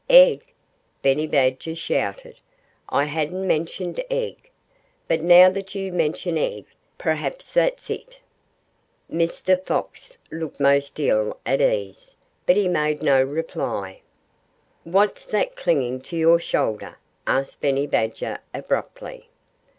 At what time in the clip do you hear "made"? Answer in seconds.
12.67-13.03